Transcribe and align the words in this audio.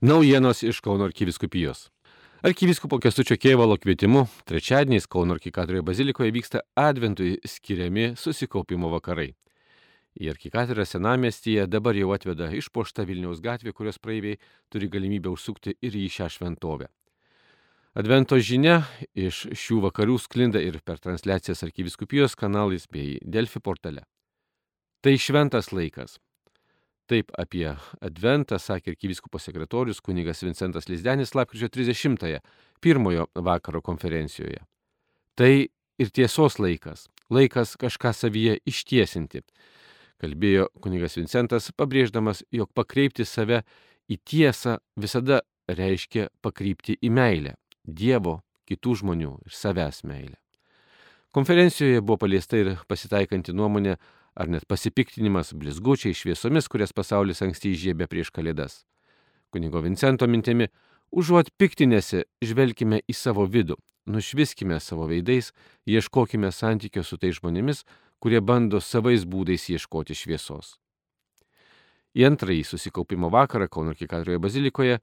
Naujienos 0.00 0.62
iš 0.62 0.78
Kauno 0.80 1.04
arkiviskupijos. 1.04 1.90
Arkiviskupo 2.40 2.96
Kestučio 3.04 3.36
Kėvalo 3.36 3.74
kvietimu 3.76 4.22
trečiadieniais 4.48 5.04
Kauno 5.04 5.34
arkikatoroje 5.36 5.82
bazilikoje 5.84 6.32
vyksta 6.32 6.62
adventui 6.72 7.34
skiriami 7.44 8.14
susikaupimo 8.16 8.88
vakarai. 8.94 9.34
Į 10.16 10.30
arkikatorę 10.32 10.86
senamestyje 10.88 11.66
dabar 11.68 11.98
jau 12.00 12.14
atveda 12.16 12.48
išpošta 12.48 13.04
Vilniaus 13.04 13.42
gatvė, 13.44 13.74
kurios 13.76 14.00
praeiviai 14.00 14.40
turi 14.72 14.88
galimybę 14.88 15.28
užsukti 15.34 15.76
ir 15.84 16.00
į 16.00 16.06
šią 16.16 16.30
šventovę. 16.38 16.88
Advento 17.92 18.40
žinia 18.40 18.80
iš 19.12 19.50
šių 19.52 19.82
vakarių 19.90 20.16
sklinda 20.16 20.64
ir 20.64 20.80
per 20.80 20.96
transliacijas 20.96 21.60
arkiviskupijos 21.68 22.40
kanalais 22.40 22.88
bei 22.88 23.18
Delfi 23.20 23.60
portale. 23.60 24.08
Tai 25.04 25.12
šventas 25.20 25.74
laikas, 25.76 26.16
Taip 27.10 27.32
apie 27.34 27.66
Adventą 28.06 28.58
sakė 28.62 28.92
arkivyskupo 28.92 29.40
sekretorius 29.42 29.98
kunigas 30.04 30.44
Vincentas 30.46 30.86
Lizdenis 30.86 31.34
lapkričio 31.34 31.66
30-ąją, 31.74 32.38
pirmojo 32.80 33.26
vakaro 33.34 33.80
konferencijoje. 33.82 34.60
Tai 35.34 35.54
ir 35.98 36.12
tiesos 36.14 36.60
laikas, 36.62 37.08
laikas 37.30 37.74
kažką 37.80 38.12
savyje 38.14 38.60
ištiesinti, 38.70 39.42
kalbėjo 40.22 40.68
kunigas 40.84 41.18
Vincentas, 41.18 41.72
pabrėždamas, 41.74 42.44
jog 42.54 42.70
pakreipti 42.78 43.26
save 43.26 43.64
į 44.10 44.20
tiesą 44.22 44.78
visada 44.94 45.40
reiškia 45.66 46.28
pakrypti 46.42 46.94
į 47.02 47.10
meilę- 47.10 47.56
Dievo, 48.00 48.40
kitų 48.70 49.00
žmonių 49.02 49.32
ir 49.46 49.52
savęs 49.52 50.04
meilę. 50.04 50.36
Konferencijoje 51.34 52.00
buvo 52.02 52.18
paliesta 52.18 52.56
ir 52.56 52.76
pasitaikanti 52.86 53.52
nuomonė 53.52 53.96
ar 54.34 54.48
net 54.48 54.66
pasipiktinimas 54.68 55.52
blizgučiai 55.54 56.14
šviesomis, 56.16 56.68
kurias 56.70 56.94
pasaulis 56.96 57.42
anksti 57.42 57.74
įžiebė 57.74 58.08
prieš 58.10 58.30
kalėdas. 58.34 58.84
Kunigo 59.50 59.82
Vincento 59.82 60.28
mintimi, 60.30 60.68
užuot 61.10 61.50
piktinėsi, 61.58 62.24
žvelgime 62.44 63.02
į 63.08 63.16
savo 63.16 63.46
vidų, 63.46 63.76
nušviskime 64.06 64.78
savo 64.80 65.08
veidais, 65.10 65.50
ieškokime 65.86 66.52
santykio 66.54 67.02
su 67.02 67.18
tai 67.18 67.32
žmonėmis, 67.34 67.82
kurie 68.20 68.40
bando 68.40 68.80
savais 68.80 69.26
būdais 69.26 69.66
ieškoti 69.72 70.14
šviesos. 70.14 70.76
Į 72.14 72.26
antrąjį 72.26 72.64
susikaupimo 72.66 73.30
vakarą 73.30 73.68
Kauno 73.70 73.94
Kikatroje 73.94 74.40
bazilikoje 74.42 74.98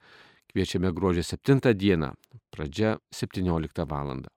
kviečiame 0.51 0.91
gruodžio 0.95 1.23
7 1.23 1.73
dieną, 1.73 2.13
pradžia 2.51 2.97
17 3.11 3.87
val. 3.87 4.27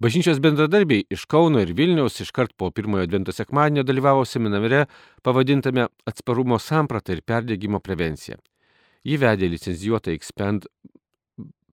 Bažnyčios 0.00 0.38
bendradarbiai 0.40 1.02
iš 1.12 1.26
Kauno 1.28 1.60
ir 1.60 1.74
Vilniaus 1.76 2.14
iškart 2.24 2.54
po 2.56 2.70
pirmojo 2.72 3.04
advento 3.04 3.34
sekmadienio 3.36 3.82
dalyvavo 3.84 4.22
seminare 4.24 4.86
pavadintame 5.22 5.82
Atsparumo 6.08 6.56
samprata 6.58 7.12
ir 7.12 7.20
perdėgymo 7.20 7.82
prevencija. 7.84 8.38
Jį 9.04 9.18
vedė 9.20 9.50
licenzijuota 9.52 10.14
Expend 10.16 10.64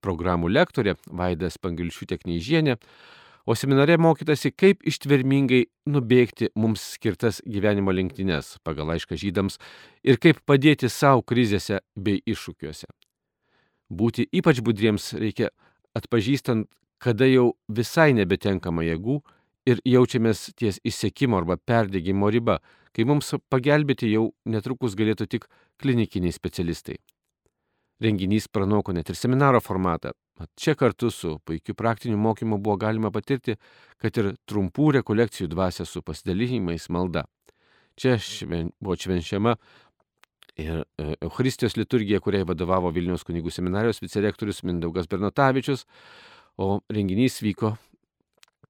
programų 0.04 0.52
lektorė 0.52 0.98
Vaida 1.08 1.48
Spangilšiūtė 1.54 2.18
Knyžienė, 2.26 2.76
o 3.48 3.56
seminare 3.56 3.96
mokytasi, 3.96 4.52
kaip 4.52 4.84
ištvermingai 4.84 5.62
nubėgti 5.88 6.50
mums 6.60 6.84
skirtas 6.98 7.40
gyvenimo 7.48 7.96
lenktynės 7.96 8.58
pagal 8.68 8.92
laišką 8.92 9.16
žydams 9.24 9.56
ir 10.04 10.20
kaip 10.20 10.44
padėti 10.44 10.92
savo 10.92 11.24
krizėse 11.24 11.80
bei 11.96 12.20
iššūkiuose. 12.28 12.92
Būti 13.88 14.28
ypač 14.36 14.60
budriems 14.60 15.14
reikia 15.16 15.54
atpažįstant, 15.96 16.68
kada 16.98 17.28
jau 17.30 17.52
visai 17.68 18.14
nebetenkama 18.18 18.86
jėgų 18.88 19.20
ir 19.68 19.82
jaučiamės 19.86 20.52
ties 20.58 20.80
įsiekimo 20.88 21.38
arba 21.42 21.58
perdėgymo 21.58 22.32
riba, 22.32 22.60
kai 22.96 23.06
mums 23.06 23.34
pagelbėti 23.52 24.10
jau 24.12 24.32
netrukus 24.46 24.96
galėtų 24.98 25.28
tik 25.28 25.48
klinikiniai 25.82 26.34
specialistai. 26.34 26.98
Renginys 28.02 28.48
pranoko 28.48 28.94
net 28.94 29.10
ir 29.10 29.18
seminaro 29.18 29.62
formatą. 29.62 30.14
Čia 30.56 30.76
kartu 30.78 31.10
su 31.10 31.40
puikiu 31.46 31.74
praktiniu 31.74 32.18
mokymu 32.22 32.60
buvo 32.62 32.78
galima 32.78 33.10
patirti, 33.12 33.56
kad 33.98 34.18
ir 34.22 34.36
trumpų 34.46 34.92
rekolekcijų 35.00 35.50
dvasia 35.50 35.86
su 35.86 36.04
pasidalinimais 36.06 36.90
malda. 36.94 37.26
Čia 37.98 38.20
šven, 38.22 38.70
buvo 38.78 38.94
švenčiama 39.02 39.56
ir 40.62 40.84
e, 40.98 41.16
Eucharistijos 41.26 41.78
liturgija, 41.78 42.22
kuriai 42.22 42.46
vadovavo 42.46 42.92
Vilniaus 42.94 43.26
kunigų 43.26 43.50
seminarijos 43.54 44.02
vicerektorius 44.04 44.62
Mindaugas 44.66 45.10
Bernotavičius, 45.10 45.88
o 46.58 46.80
renginys 46.90 47.42
vyko 47.42 47.76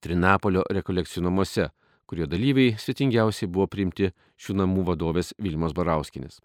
Trinapolio 0.03 0.61
rekolekcijų 0.69 1.23
namuose, 1.25 1.71
kurio 2.07 2.27
dalyviai 2.29 2.75
svetingiausiai 2.79 3.49
buvo 3.49 3.65
priimti 3.67 4.11
šių 4.37 4.59
namų 4.61 4.83
vadovės 4.91 5.33
Vilmos 5.41 5.73
Barauskinės. 5.75 6.37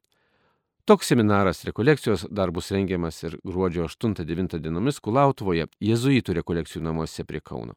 Toks 0.88 1.12
seminaras 1.12 1.62
rekolekcijos 1.68 2.24
dar 2.30 2.50
bus 2.50 2.72
rengiamas 2.74 3.20
ir 3.22 3.36
gruodžio 3.46 3.84
8-9 3.86 4.58
dienomis 4.58 4.98
Kulautuvoje 4.98 5.68
Jėzuitų 5.78 6.34
rekolekcijų 6.40 6.82
namuose 6.88 7.22
prie 7.28 7.38
Kauno. 7.38 7.76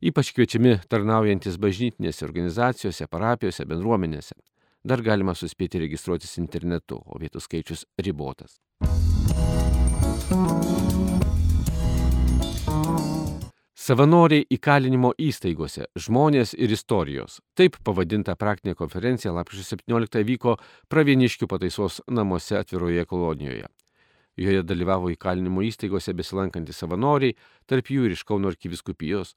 Ypač 0.00 0.30
kviečiami 0.36 0.78
tarnaujantis 0.88 1.58
bažnytinėse 1.60 2.24
organizacijose, 2.24 3.08
parapijose, 3.08 3.66
bendruomenėse. 3.68 4.36
Dar 4.86 5.02
galima 5.02 5.34
suspėti 5.34 5.82
registruotis 5.82 6.38
internetu, 6.40 7.02
o 7.04 7.18
vietų 7.20 7.42
skaičius 7.42 7.84
ribotas. 8.00 8.60
Savanoriai 13.86 14.42
įkalinimo 14.50 15.12
įstaigose- 15.14 15.84
žmonės 16.04 16.56
ir 16.58 16.72
istorijos. 16.74 17.36
Taip 17.54 17.76
pavadinta 17.84 18.34
praktinė 18.34 18.74
konferencija 18.74 19.30
lapkričio 19.32 19.76
17 19.76 20.24
vyko 20.26 20.56
Pravieniškių 20.90 21.46
pataisos 21.46 22.00
namuose 22.10 22.56
atviroje 22.58 23.04
kolonijoje. 23.06 23.68
Joje 24.36 24.62
dalyvavo 24.62 25.12
įkalinimo 25.14 25.62
įstaigose 25.62 26.16
besilankantys 26.18 26.82
savanoriai, 26.82 27.36
tarp 27.66 27.86
jų 27.86 28.06
ir 28.06 28.16
iš 28.16 28.24
Kauno 28.24 28.48
arkiviskupijos, 28.48 29.34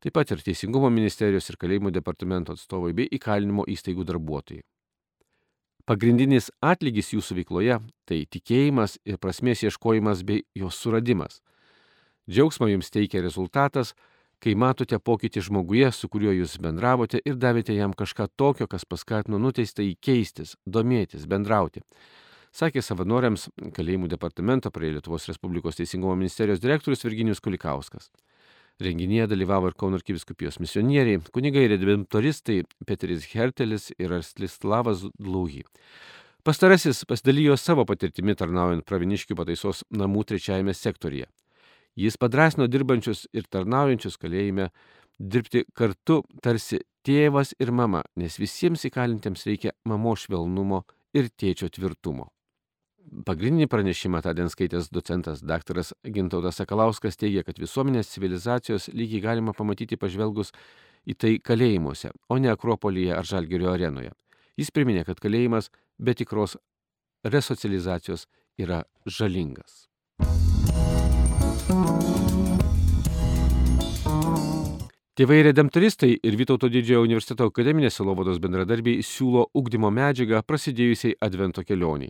taip 0.00 0.14
pat 0.14 0.32
ir 0.32 0.42
Teisingumo 0.42 0.90
ministerijos 0.90 1.48
ir 1.50 1.56
Kalėjimų 1.56 1.92
departamento 1.92 2.52
atstovai 2.52 2.92
bei 2.92 3.06
įkalinimo 3.06 3.68
įstaigų 3.68 4.04
darbuotojai. 4.04 4.64
Pagrindinis 5.86 6.50
atlygis 6.60 7.14
jūsų 7.14 7.38
veikloje- 7.38 7.80
tai 8.06 8.26
tikėjimas 8.26 8.98
ir 9.04 9.16
prasmės 9.18 9.62
ieškojimas 9.62 10.24
bei 10.24 10.42
jos 10.56 10.74
suradimas 10.74 11.40
Džiaugsmo 12.30 12.68
jums 12.70 12.90
teikia 12.94 13.22
rezultatas, 13.22 13.94
kai 14.42 14.54
matote 14.58 14.98
pokytį 14.98 15.42
žmoguje, 15.48 15.88
su 15.94 16.08
kuriuo 16.10 16.34
jūs 16.34 16.58
bendravote 16.62 17.20
ir 17.24 17.38
davėte 17.38 17.74
jam 17.74 17.94
kažką 17.94 18.28
tokio, 18.36 18.66
kas 18.70 18.86
paskatino 18.86 19.38
nuteistą 19.38 19.84
į 19.86 19.96
keistis, 20.02 20.56
domėtis, 20.66 21.28
bendrauti. 21.30 21.82
Sakė 22.52 22.82
savanoriams 22.84 23.46
kalėjimų 23.72 24.10
departamento 24.12 24.70
prie 24.70 24.90
Lietuvos 24.92 25.24
Respublikos 25.30 25.78
Teisingumo 25.78 26.14
ministerijos 26.20 26.60
direktorius 26.60 27.04
Virginijus 27.06 27.40
Kulikauskas. 27.40 28.10
Renginėje 28.82 29.28
dalyvavo 29.30 29.70
ir 29.70 29.76
Kauno 29.78 29.96
arkiviskupijos 30.00 30.58
misionieriai, 30.60 31.20
kunigai 31.32 31.64
redemptoristai 31.70 32.62
Petris 32.86 33.28
Hertelis 33.32 33.90
ir 33.98 34.12
Arslislavas 34.18 35.06
Dlūhy. 35.16 35.62
Pastarasis 36.44 37.04
pasidalijo 37.08 37.56
savo 37.56 37.86
patirtimi 37.88 38.34
tarnaujant 38.34 38.84
praviniškių 38.88 39.36
pataisos 39.38 39.84
namų 39.94 40.26
trečiajame 40.32 40.74
sektorija. 40.74 41.28
Jis 41.98 42.16
padrasino 42.16 42.66
dirbančius 42.70 43.26
ir 43.36 43.44
tarnaujančius 43.52 44.16
kalėjime 44.20 44.70
dirbti 45.18 45.66
kartu 45.76 46.22
tarsi 46.42 46.80
tėvas 47.04 47.52
ir 47.60 47.72
mama, 47.72 48.02
nes 48.16 48.38
visiems 48.40 48.86
įkalintiems 48.88 49.44
reikia 49.46 49.74
mamo 49.84 50.14
švelnumo 50.16 50.82
ir 51.12 51.28
tėčio 51.28 51.68
tvirtumo. 51.72 52.30
Pagrindinį 53.26 53.66
pranešimą 53.68 54.22
tądien 54.24 54.48
skaitęs 54.48 54.88
docentas 54.94 55.42
dr. 55.44 55.82
Gintautas 56.14 56.60
Sakalauskas 56.62 57.18
teigia, 57.20 57.42
kad 57.44 57.58
visuomenės 57.60 58.08
civilizacijos 58.14 58.88
lygiai 58.94 59.20
galima 59.26 59.52
pamatyti 59.52 59.98
pažvelgus 60.00 60.54
į 61.04 61.18
tai 61.18 61.34
kalėjimuose, 61.44 62.12
o 62.30 62.38
ne 62.38 62.52
Akropolyje 62.54 63.12
ar 63.18 63.28
Žalgerio 63.28 63.72
arenoje. 63.74 64.14
Jis 64.56 64.70
priminė, 64.70 65.04
kad 65.04 65.20
kalėjimas 65.20 65.68
be 65.98 66.14
tikros 66.16 66.56
resocializacijos 67.26 68.28
yra 68.56 68.84
žalingas. 69.04 69.91
Tėvai 75.12 75.42
redemptoristai 75.44 76.14
ir 76.24 76.36
Vytauto 76.40 76.70
didžiojo 76.72 77.02
universiteto 77.04 77.44
akademinės 77.50 77.98
silovados 77.98 78.38
bendradarbiai 78.40 79.02
siūlo 79.04 79.42
ugdymo 79.60 79.90
medžiagą 79.92 80.38
prasidėjusiai 80.48 81.18
Advento 81.20 81.60
kelioniai. 81.68 82.08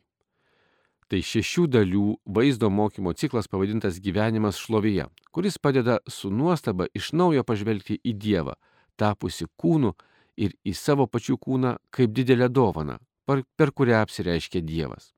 Tai 1.10 1.19
šešių 1.19 1.64
dalių 1.75 2.04
vaizdo 2.37 2.69
mokymo 2.70 3.10
ciklas 3.19 3.50
pavadintas 3.50 3.99
Gyvenimas 4.04 4.60
šlovėje, 4.62 5.08
kuris 5.34 5.58
padeda 5.58 5.96
su 6.06 6.31
nuostaba 6.31 6.87
iš 6.94 7.10
naujo 7.19 7.43
pažvelgti 7.43 7.96
į 8.06 8.12
Dievą, 8.22 8.54
tapusi 8.94 9.49
kūnu 9.58 9.90
ir 10.38 10.54
į 10.62 10.76
savo 10.78 11.08
pačių 11.10 11.40
kūną 11.43 11.72
kaip 11.90 12.14
didelę 12.14 12.46
dovaną, 12.54 13.00
per 13.26 13.75
kurią 13.75 13.99
apsireiškia 14.06 14.62
Dievas. 14.62 15.10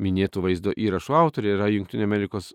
Minėtų 0.00 0.40
vaizdo 0.40 0.72
įrašų 0.72 1.20
autorė 1.20 1.52
yra 1.58 1.68
Junktinė 1.68 2.08
Amerikos 2.08 2.54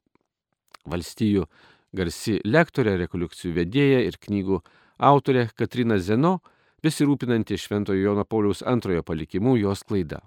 valstijų 0.89 1.45
garsi 1.93 2.39
lektorė, 2.45 2.97
rekolekcijų 3.03 3.53
vedėja 3.57 4.03
ir 4.07 4.17
knygų 4.21 4.59
autorė 4.97 5.47
Katrina 5.55 5.97
Zeno, 5.99 6.39
besirūpinanti 6.83 7.57
Šventojo 7.57 8.01
Jono 8.01 8.25
Pauliaus 8.25 8.63
antrojo 8.65 9.03
palikimu 9.03 9.55
jos 9.61 9.85
klaida. 9.87 10.21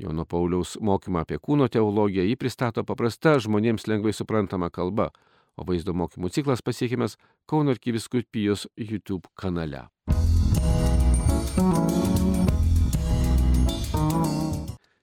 Jono 0.00 0.24
Pauliaus 0.26 0.78
mokymą 0.80 1.22
apie 1.22 1.38
kūno 1.38 1.68
teologiją 1.70 2.24
jį 2.26 2.38
pristato 2.40 2.84
paprasta, 2.88 3.36
žmonėms 3.38 3.86
lengvai 3.86 4.14
suprantama 4.16 4.72
kalba, 4.72 5.12
o 5.54 5.66
vaizdo 5.68 5.94
mokymų 5.94 6.32
ciklas 6.32 6.64
pasiekiamas 6.64 7.18
Kauno 7.46 7.76
arkiviskupijos 7.76 8.66
YouTube 8.76 9.28
kanale. 9.36 9.86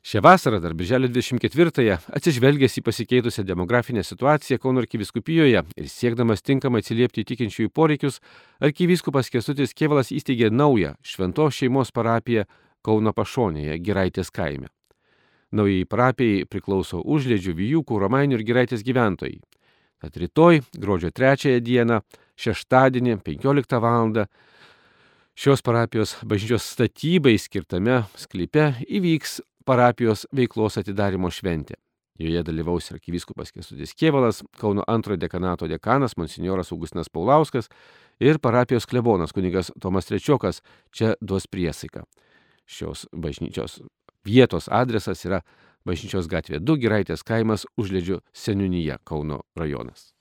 Šią 0.10 0.24
vasarą, 0.26 0.58
dar 0.58 0.74
birželio 0.74 1.06
24-ąją, 1.14 2.00
atsižvelgęs 2.18 2.80
į 2.80 2.82
pasikeitusią 2.82 3.44
demografinę 3.46 4.02
situaciją 4.02 4.58
Kauno 4.58 4.82
arkiviskupijoje 4.82 5.60
ir 5.78 5.90
siekdamas 5.94 6.42
tinkamai 6.42 6.80
atsiliepti 6.82 7.22
tikinčiųjų 7.30 7.70
poreikius, 7.70 8.16
arkivyskupas 8.58 9.30
Kesutis 9.30 9.76
Kievalas 9.78 10.10
įsteigė 10.10 10.50
naują 10.50 10.96
šventos 11.06 11.60
šeimos 11.60 11.94
parapiją 11.94 12.48
Kauno 12.82 13.14
pašonėje, 13.14 13.76
Giraitės 13.86 14.34
kaime. 14.34 14.72
Naujai 15.54 15.86
parapijai 15.86 16.48
priklauso 16.50 17.04
Užlėdžių, 17.06 17.54
Vijūkų, 17.60 18.00
Romainių 18.02 18.40
ir 18.40 18.46
Giraitės 18.48 18.82
gyventojai. 18.88 19.38
Tad 20.02 20.18
rytoj, 20.18 20.64
gruodžio 20.74 21.14
3 21.14 21.60
dieną, 21.62 22.02
šeštadienį, 22.34 23.20
15 23.30 23.78
val. 23.78 24.26
šios 25.36 25.62
parapijos 25.62 26.18
bažnyčios 26.26 26.66
statybai 26.66 27.38
skirtame 27.38 28.02
sklype 28.18 28.74
įvyks 28.90 29.40
parapijos 29.66 30.26
veiklos 30.36 30.78
atidarimo 30.82 31.32
šventė. 31.32 31.78
Joje 32.20 32.42
dalyvaus 32.44 32.92
arkivyskupas 32.92 33.54
Kesutis 33.56 33.94
Kievalas, 33.96 34.42
Kauno 34.60 34.84
antrojo 34.88 35.18
dekanato 35.22 35.68
dekanas 35.72 36.18
monsinjoras 36.18 36.74
Augustinas 36.74 37.08
Paulauskas 37.10 37.70
ir 38.20 38.42
parapijos 38.44 38.86
klebonas 38.86 39.32
kunigas 39.32 39.72
Tomas 39.80 40.10
Trečiokas 40.10 40.60
čia 40.92 41.14
duos 41.22 41.48
priesaiką. 41.48 42.04
Šios 42.68 43.08
bažnyčios 43.16 43.80
vietos 44.28 44.68
adresas 44.68 45.24
yra 45.26 45.42
bažnyčios 45.88 46.28
gatvė 46.28 46.60
2 46.60 46.78
Giraitės 46.84 47.24
kaimas 47.24 47.66
Užledžių 47.80 48.20
seniūnyje 48.36 49.00
Kauno 49.08 49.46
rajonas. 49.56 50.12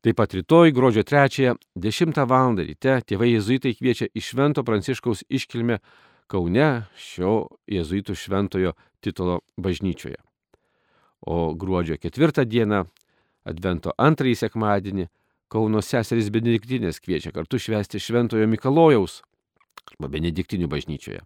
Taip 0.00 0.16
pat 0.16 0.32
rytoj, 0.32 0.72
gruodžio 0.72 1.02
3, 1.04 1.58
10 1.76 2.18
val. 2.24 2.54
ryte 2.56 2.94
tėvai 3.04 3.34
jezuitai 3.34 3.74
kviečia 3.76 4.06
į 4.16 4.22
Švento 4.24 4.64
Pranciškaus 4.64 5.26
iškilmę 5.28 5.76
Kaune 6.24 6.86
šio 6.96 7.50
jezuitų 7.68 8.16
šventojo 8.16 8.72
titulo 9.04 9.42
bažnyčioje. 9.60 10.16
O 11.20 11.52
gruodžio 11.52 12.00
4 12.00 12.46
dieną, 12.48 12.86
Advento 13.44 13.92
antrąjį 14.00 14.40
sekmadienį, 14.40 15.08
Kauno 15.52 15.84
seserys 15.84 16.32
Benediktinės 16.32 17.00
kviečia 17.04 17.32
kartu 17.36 17.60
švęsti 17.60 18.00
Šventojo 18.00 18.48
Mikalojaus 18.48 19.20
arba 19.84 20.08
Benediktinių 20.08 20.68
bažnyčioje. 20.70 21.20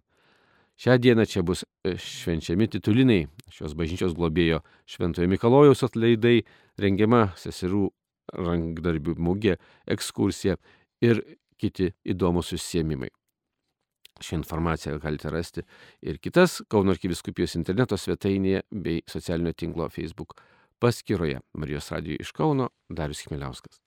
Šią 0.75 0.99
dieną 0.99 1.23
čia 1.31 1.47
bus 1.47 1.63
švenčiami 1.85 2.67
tituliniai 2.67 3.29
šios 3.47 3.71
bažnyčios 3.71 4.17
globėjo 4.17 4.65
Šventojo 4.83 5.31
Mikalojaus 5.31 5.85
atlaidai, 5.87 6.41
rengiama 6.75 7.29
seserų 7.39 7.93
rankdarbių 8.33 9.15
mugė, 9.21 9.57
ekskursija 9.87 10.57
ir 11.05 11.21
kiti 11.61 11.91
įdomus 12.05 12.53
užsiemimai. 12.55 13.11
Šią 14.23 14.39
informaciją 14.39 14.99
galite 15.03 15.29
rasti 15.31 15.63
ir 16.01 16.19
kitas 16.23 16.61
Kauno 16.71 16.93
arkiviskupijos 16.95 17.57
interneto 17.59 17.97
svetainėje 17.99 18.63
bei 18.71 19.01
socialinio 19.11 19.51
tinklo 19.53 19.89
Facebook 19.91 20.37
paskyroje. 20.79 21.41
Marijos 21.53 21.91
radijo 21.91 22.23
iš 22.23 22.31
Kauno 22.31 22.69
Darius 22.89 23.25
Chmeliauskas. 23.27 23.81